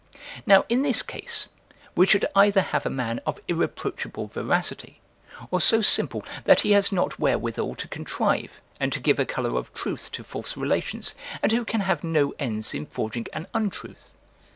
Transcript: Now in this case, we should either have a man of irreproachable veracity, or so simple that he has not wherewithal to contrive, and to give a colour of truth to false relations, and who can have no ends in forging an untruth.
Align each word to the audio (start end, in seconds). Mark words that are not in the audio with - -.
Now 0.47 0.65
in 0.67 0.81
this 0.81 1.03
case, 1.03 1.47
we 1.93 2.07
should 2.07 2.25
either 2.35 2.61
have 2.61 2.87
a 2.87 2.89
man 2.89 3.19
of 3.23 3.39
irreproachable 3.47 4.25
veracity, 4.29 4.99
or 5.51 5.61
so 5.61 5.81
simple 5.81 6.25
that 6.45 6.61
he 6.61 6.71
has 6.71 6.91
not 6.91 7.19
wherewithal 7.19 7.75
to 7.75 7.87
contrive, 7.87 8.61
and 8.79 8.91
to 8.93 8.99
give 8.99 9.19
a 9.19 9.25
colour 9.27 9.55
of 9.59 9.71
truth 9.75 10.11
to 10.13 10.23
false 10.23 10.57
relations, 10.57 11.13
and 11.43 11.51
who 11.51 11.63
can 11.63 11.81
have 11.81 12.03
no 12.03 12.33
ends 12.39 12.73
in 12.73 12.87
forging 12.87 13.27
an 13.31 13.45
untruth. 13.53 14.15